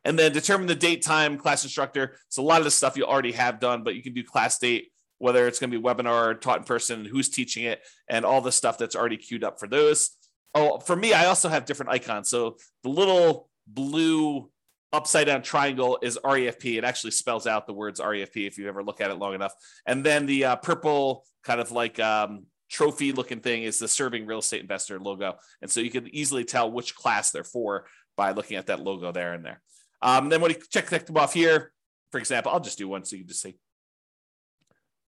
And 0.05 0.19
then 0.19 0.31
determine 0.31 0.67
the 0.67 0.75
date, 0.75 1.01
time, 1.01 1.37
class 1.37 1.63
instructor. 1.63 2.17
So 2.29 2.43
a 2.43 2.45
lot 2.45 2.59
of 2.59 2.65
the 2.65 2.71
stuff 2.71 2.97
you 2.97 3.05
already 3.05 3.31
have 3.31 3.59
done, 3.59 3.83
but 3.83 3.95
you 3.95 4.03
can 4.03 4.13
do 4.13 4.23
class 4.23 4.59
date, 4.59 4.91
whether 5.17 5.47
it's 5.47 5.59
going 5.59 5.71
to 5.71 5.79
be 5.79 5.83
webinar, 5.83 6.39
taught 6.39 6.59
in 6.59 6.65
person, 6.65 7.05
who's 7.05 7.29
teaching 7.29 7.63
it, 7.63 7.81
and 8.07 8.25
all 8.25 8.41
the 8.41 8.51
stuff 8.51 8.77
that's 8.77 8.95
already 8.95 9.17
queued 9.17 9.43
up 9.43 9.59
for 9.59 9.67
those. 9.67 10.11
Oh, 10.53 10.79
for 10.79 10.95
me, 10.95 11.13
I 11.13 11.25
also 11.25 11.49
have 11.49 11.65
different 11.65 11.91
icons. 11.91 12.29
So 12.29 12.57
the 12.83 12.89
little 12.89 13.49
blue 13.65 14.51
upside 14.93 15.27
down 15.27 15.41
triangle 15.41 15.97
is 16.01 16.17
REFP. 16.23 16.77
It 16.77 16.83
actually 16.83 17.11
spells 17.11 17.47
out 17.47 17.67
the 17.67 17.73
words 17.73 17.99
REFP 17.99 18.47
if 18.47 18.57
you 18.57 18.67
ever 18.67 18.83
look 18.83 19.01
at 19.01 19.11
it 19.11 19.15
long 19.15 19.33
enough. 19.33 19.53
And 19.85 20.03
then 20.03 20.25
the 20.25 20.45
uh, 20.45 20.55
purple 20.57 21.25
kind 21.43 21.59
of 21.59 21.71
like 21.71 21.99
um, 21.99 22.45
trophy 22.69 23.11
looking 23.11 23.39
thing 23.39 23.63
is 23.63 23.79
the 23.79 23.87
serving 23.87 24.25
real 24.25 24.39
estate 24.39 24.61
investor 24.61 24.99
logo. 24.99 25.35
And 25.61 25.69
so 25.69 25.81
you 25.81 25.89
can 25.89 26.07
easily 26.15 26.45
tell 26.45 26.71
which 26.71 26.95
class 26.95 27.31
they're 27.31 27.43
for 27.43 27.87
by 28.15 28.31
looking 28.31 28.57
at 28.57 28.67
that 28.67 28.79
logo 28.79 29.11
there 29.11 29.33
and 29.33 29.43
there. 29.43 29.61
Um, 30.01 30.29
then 30.29 30.41
when 30.41 30.51
you 30.51 30.57
check, 30.69 30.89
check 30.89 31.05
them 31.05 31.17
off 31.17 31.33
here, 31.33 31.71
for 32.11 32.19
example, 32.19 32.51
I'll 32.51 32.59
just 32.59 32.77
do 32.77 32.87
one 32.87 33.03
so 33.03 33.15
you 33.15 33.23
can 33.23 33.29
just 33.29 33.41
see. 33.41 33.55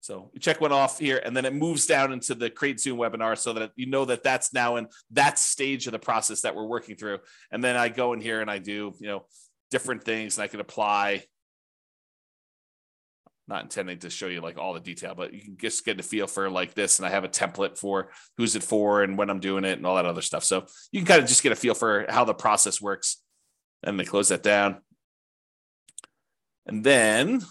So 0.01 0.29
you 0.33 0.39
check 0.39 0.61
one 0.61 0.71
off 0.71 0.99
here, 0.99 1.19
and 1.25 1.35
then 1.35 1.45
it 1.45 1.53
moves 1.53 1.87
down 1.87 2.13
into 2.13 2.35
the 2.35 2.51
Create 2.51 2.79
Zoom 2.79 2.99
webinar 2.99 3.35
so 3.35 3.53
that 3.53 3.71
you 3.75 3.87
know 3.87 4.05
that 4.05 4.21
that's 4.21 4.53
now 4.53 4.75
in 4.75 4.87
that 5.11 5.39
stage 5.39 5.87
of 5.87 5.93
the 5.93 5.99
process 5.99 6.41
that 6.41 6.55
we're 6.55 6.67
working 6.67 6.95
through. 6.95 7.17
And 7.51 7.63
then 7.63 7.75
I 7.75 7.89
go 7.89 8.13
in 8.13 8.21
here 8.21 8.39
and 8.39 8.51
I 8.51 8.59
do, 8.59 8.93
you 8.99 9.07
know, 9.07 9.25
different 9.75 10.05
things 10.05 10.37
and 10.37 10.43
I 10.45 10.47
can 10.47 10.61
apply. 10.61 11.25
Not 13.45 13.63
intending 13.63 13.99
to 13.99 14.09
show 14.09 14.27
you 14.27 14.39
like 14.39 14.57
all 14.57 14.73
the 14.73 14.79
detail, 14.79 15.15
but 15.15 15.33
you 15.33 15.41
can 15.41 15.57
just 15.57 15.83
get 15.83 15.99
a 15.99 16.03
feel 16.03 16.27
for 16.27 16.49
like 16.49 16.73
this. 16.75 16.97
And 16.97 17.05
I 17.05 17.09
have 17.09 17.25
a 17.25 17.27
template 17.27 17.77
for 17.77 18.09
who's 18.37 18.55
it 18.55 18.63
for 18.63 19.03
and 19.03 19.17
when 19.17 19.29
I'm 19.29 19.41
doing 19.41 19.65
it 19.65 19.77
and 19.77 19.85
all 19.85 19.97
that 19.97 20.05
other 20.05 20.21
stuff. 20.21 20.45
So 20.45 20.65
you 20.93 21.01
can 21.01 21.07
kind 21.07 21.21
of 21.21 21.27
just 21.27 21.43
get 21.43 21.51
a 21.51 21.57
feel 21.57 21.73
for 21.73 22.05
how 22.07 22.23
the 22.23 22.33
process 22.33 22.81
works. 22.81 23.21
And 23.83 23.99
they 23.99 24.05
close 24.05 24.29
that 24.29 24.43
down. 24.43 24.77
And 26.65 26.81
then 26.81 27.41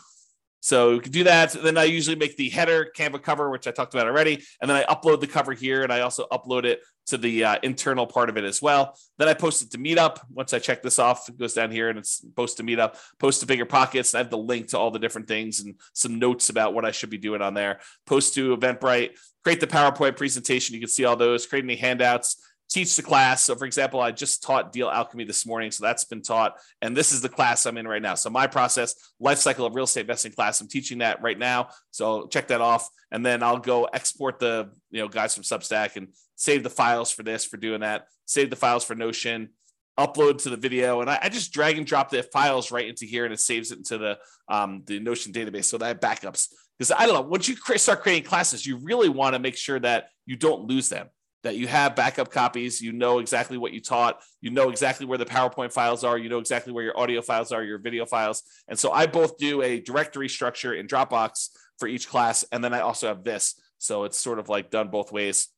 so 0.64 0.92
you 0.92 1.00
can 1.02 1.12
do 1.12 1.24
that. 1.24 1.52
Then 1.52 1.76
I 1.76 1.84
usually 1.84 2.16
make 2.16 2.38
the 2.38 2.48
header 2.48 2.90
Canva 2.96 3.22
cover, 3.22 3.50
which 3.50 3.66
I 3.66 3.70
talked 3.70 3.92
about 3.92 4.06
already. 4.06 4.42
And 4.62 4.70
then 4.70 4.78
I 4.78 4.84
upload 4.84 5.20
the 5.20 5.26
cover 5.26 5.52
here 5.52 5.82
and 5.82 5.92
I 5.92 6.00
also 6.00 6.26
upload 6.32 6.64
it 6.64 6.80
to 7.08 7.18
the 7.18 7.44
uh, 7.44 7.58
internal 7.62 8.06
part 8.06 8.30
of 8.30 8.38
it 8.38 8.44
as 8.44 8.62
well. 8.62 8.98
Then 9.18 9.28
I 9.28 9.34
post 9.34 9.60
it 9.60 9.72
to 9.72 9.78
Meetup. 9.78 10.20
Once 10.30 10.54
I 10.54 10.58
check 10.58 10.82
this 10.82 10.98
off, 10.98 11.28
it 11.28 11.38
goes 11.38 11.52
down 11.52 11.70
here 11.70 11.90
and 11.90 11.98
it's 11.98 12.24
post 12.34 12.56
to 12.56 12.62
Meetup, 12.62 12.96
post 13.18 13.40
to 13.40 13.46
Bigger 13.46 13.66
Pockets. 13.66 14.14
I 14.14 14.18
have 14.18 14.30
the 14.30 14.38
link 14.38 14.68
to 14.68 14.78
all 14.78 14.90
the 14.90 14.98
different 14.98 15.28
things 15.28 15.60
and 15.60 15.74
some 15.92 16.18
notes 16.18 16.48
about 16.48 16.72
what 16.72 16.86
I 16.86 16.92
should 16.92 17.10
be 17.10 17.18
doing 17.18 17.42
on 17.42 17.52
there. 17.52 17.80
Post 18.06 18.32
to 18.36 18.56
Eventbrite, 18.56 19.18
create 19.42 19.60
the 19.60 19.66
PowerPoint 19.66 20.16
presentation. 20.16 20.72
You 20.72 20.80
can 20.80 20.88
see 20.88 21.04
all 21.04 21.16
those, 21.16 21.44
create 21.46 21.64
any 21.64 21.76
handouts 21.76 22.42
teach 22.74 22.96
the 22.96 23.02
class. 23.02 23.42
So, 23.42 23.54
for 23.54 23.66
example, 23.66 24.00
I 24.00 24.10
just 24.10 24.42
taught 24.42 24.72
deal 24.72 24.90
alchemy 24.90 25.22
this 25.24 25.46
morning. 25.46 25.70
So 25.70 25.84
that's 25.84 26.04
been 26.04 26.22
taught. 26.22 26.56
And 26.82 26.96
this 26.96 27.12
is 27.12 27.20
the 27.20 27.28
class 27.28 27.66
I'm 27.66 27.78
in 27.78 27.86
right 27.86 28.02
now. 28.02 28.16
So, 28.16 28.30
my 28.30 28.48
process, 28.48 28.96
life 29.20 29.38
cycle 29.38 29.64
of 29.64 29.76
real 29.76 29.84
estate 29.84 30.02
investing 30.02 30.32
class, 30.32 30.60
I'm 30.60 30.66
teaching 30.66 30.98
that 30.98 31.22
right 31.22 31.38
now. 31.38 31.68
So, 31.92 32.26
check 32.26 32.48
that 32.48 32.60
off. 32.60 32.88
And 33.12 33.24
then 33.24 33.44
I'll 33.44 33.58
go 33.58 33.84
export 33.84 34.40
the 34.40 34.70
you 34.90 35.00
know 35.00 35.08
guys 35.08 35.34
from 35.34 35.44
Substack 35.44 35.94
and 35.94 36.08
save 36.34 36.64
the 36.64 36.70
files 36.70 37.12
for 37.12 37.22
this 37.22 37.44
for 37.44 37.56
doing 37.56 37.80
that, 37.80 38.06
save 38.26 38.50
the 38.50 38.56
files 38.56 38.84
for 38.84 38.96
Notion. 38.96 39.50
Upload 39.96 40.42
to 40.42 40.50
the 40.50 40.56
video, 40.56 41.02
and 41.02 41.08
I, 41.08 41.20
I 41.22 41.28
just 41.28 41.52
drag 41.52 41.78
and 41.78 41.86
drop 41.86 42.10
the 42.10 42.24
files 42.24 42.72
right 42.72 42.88
into 42.88 43.06
here, 43.06 43.24
and 43.24 43.32
it 43.32 43.38
saves 43.38 43.70
it 43.70 43.78
into 43.78 43.96
the 43.96 44.18
um, 44.48 44.82
the 44.86 44.98
Notion 44.98 45.32
database, 45.32 45.66
so 45.66 45.78
that 45.78 45.84
I 45.84 45.88
have 45.88 46.00
backups. 46.00 46.48
Because 46.76 46.90
I 46.90 47.06
don't 47.06 47.14
know, 47.14 47.20
once 47.20 47.48
you 47.48 47.54
start 47.76 48.02
creating 48.02 48.24
classes, 48.24 48.66
you 48.66 48.78
really 48.78 49.08
want 49.08 49.34
to 49.34 49.38
make 49.38 49.56
sure 49.56 49.78
that 49.78 50.08
you 50.26 50.34
don't 50.34 50.66
lose 50.66 50.88
them 50.88 51.06
that 51.44 51.56
you 51.56 51.68
have 51.68 51.94
backup 51.94 52.30
copies. 52.30 52.80
You 52.80 52.92
know 52.92 53.18
exactly 53.18 53.58
what 53.58 53.72
you 53.72 53.80
taught. 53.80 54.20
You 54.40 54.50
know 54.50 54.70
exactly 54.70 55.06
where 55.06 55.18
the 55.18 55.26
PowerPoint 55.26 55.72
files 55.72 56.02
are. 56.02 56.18
You 56.18 56.30
know 56.30 56.38
exactly 56.38 56.72
where 56.72 56.82
your 56.82 56.98
audio 56.98 57.20
files 57.20 57.52
are, 57.52 57.62
your 57.62 57.78
video 57.78 58.06
files. 58.06 58.42
And 58.66 58.78
so 58.78 58.90
I 58.90 59.06
both 59.06 59.36
do 59.36 59.62
a 59.62 59.78
directory 59.78 60.28
structure 60.28 60.74
in 60.74 60.88
Dropbox 60.88 61.50
for 61.78 61.86
each 61.86 62.08
class. 62.08 62.44
And 62.50 62.64
then 62.64 62.72
I 62.72 62.80
also 62.80 63.08
have 63.08 63.22
this. 63.22 63.60
So 63.78 64.04
it's 64.04 64.18
sort 64.18 64.38
of 64.38 64.48
like 64.48 64.70
done 64.70 64.88
both 64.88 65.12
ways. 65.12 65.48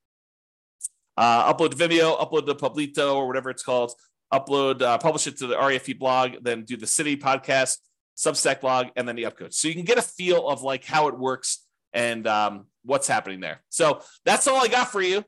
Uh, 1.17 1.53
upload 1.55 1.71
to 1.71 1.77
Vimeo, 1.77 2.19
upload 2.19 2.47
to 2.47 2.55
Publito 2.55 3.15
or 3.15 3.27
whatever 3.29 3.49
it's 3.49 3.63
called, 3.63 3.93
upload, 4.35 4.83
uh, 4.83 4.99
publish 4.99 5.29
it 5.29 5.39
to 5.39 5.47
the 5.47 5.55
REFP 5.55 5.99
blog, 5.99 6.43
then 6.43 6.65
do 6.65 6.77
the 6.77 6.87
city 6.87 7.17
podcast, 7.17 7.79
Substack 8.19 8.61
blog, 8.61 8.89
and 8.97 9.09
then 9.09 9.15
the 9.15 9.23
UpCoach. 9.23 9.55
So 9.55 9.69
you 9.69 9.75
can 9.75 9.85
get 9.85 9.99
a 9.99 10.03
feel 10.03 10.49
of 10.49 10.63
like 10.63 10.85
how 10.85 11.07
it 11.09 11.17
works 11.17 11.65
and 11.93 12.27
um, 12.27 12.67
what's 12.85 13.07
happening 13.07 13.41
there. 13.41 13.63
So 13.71 14.03
that's 14.25 14.47
all 14.47 14.63
I 14.63 14.69
got 14.69 14.91
for 14.91 15.01
you 15.01 15.25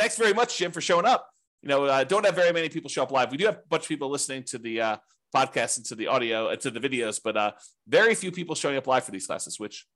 thanks 0.00 0.16
very 0.16 0.32
much, 0.32 0.56
Jim, 0.56 0.72
for 0.72 0.80
showing 0.80 1.04
up. 1.04 1.28
You 1.62 1.68
know, 1.68 1.84
uh, 1.84 2.04
don't 2.04 2.24
have 2.24 2.34
very 2.34 2.52
many 2.52 2.70
people 2.70 2.88
show 2.88 3.02
up 3.02 3.12
live. 3.12 3.30
We 3.30 3.36
do 3.36 3.44
have 3.44 3.56
a 3.56 3.68
bunch 3.68 3.82
of 3.84 3.88
people 3.88 4.08
listening 4.08 4.44
to 4.44 4.58
the 4.58 4.80
uh, 4.80 4.96
podcast 5.34 5.76
and 5.76 5.86
to 5.86 5.94
the 5.94 6.06
audio 6.06 6.48
and 6.48 6.58
uh, 6.58 6.60
to 6.62 6.70
the 6.70 6.80
videos, 6.80 7.20
but 7.22 7.36
uh, 7.36 7.52
very 7.86 8.14
few 8.14 8.32
people 8.32 8.54
showing 8.54 8.76
up 8.76 8.86
live 8.86 9.04
for 9.04 9.10
these 9.10 9.26
classes, 9.26 9.60
which 9.60 9.86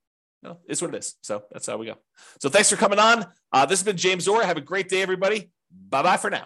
you 0.43 0.49
know, 0.49 0.59
is 0.67 0.81
what 0.81 0.93
it 0.93 0.99
is. 0.99 1.15
So 1.21 1.43
that's 1.51 1.65
how 1.65 1.77
we 1.77 1.87
go. 1.87 1.95
So 2.39 2.49
thanks 2.49 2.69
for 2.69 2.75
coming 2.75 2.99
on. 2.99 3.25
Uh, 3.51 3.65
this 3.65 3.79
has 3.79 3.83
been 3.83 3.97
James 3.97 4.27
Orr. 4.27 4.43
Have 4.43 4.57
a 4.57 4.61
great 4.61 4.89
day, 4.89 5.01
everybody. 5.01 5.49
Bye 5.71 6.03
bye 6.03 6.17
for 6.17 6.29
now. 6.29 6.45